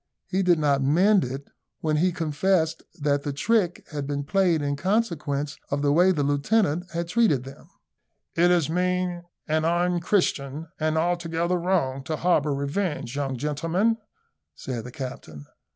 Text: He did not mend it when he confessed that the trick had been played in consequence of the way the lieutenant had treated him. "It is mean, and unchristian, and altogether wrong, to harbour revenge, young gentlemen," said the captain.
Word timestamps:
He 0.25 0.41
did 0.41 0.57
not 0.57 0.81
mend 0.81 1.23
it 1.23 1.47
when 1.81 1.97
he 1.97 2.11
confessed 2.11 2.81
that 2.99 3.21
the 3.21 3.31
trick 3.31 3.85
had 3.91 4.07
been 4.07 4.23
played 4.23 4.63
in 4.63 4.75
consequence 4.75 5.59
of 5.69 5.83
the 5.83 5.93
way 5.93 6.11
the 6.11 6.23
lieutenant 6.23 6.89
had 6.89 7.07
treated 7.07 7.45
him. 7.45 7.67
"It 8.33 8.49
is 8.49 8.67
mean, 8.67 9.25
and 9.47 9.63
unchristian, 9.63 10.69
and 10.79 10.97
altogether 10.97 11.59
wrong, 11.59 12.01
to 12.05 12.15
harbour 12.15 12.55
revenge, 12.55 13.15
young 13.15 13.37
gentlemen," 13.37 13.97
said 14.55 14.85
the 14.85 14.91
captain. 14.91 15.45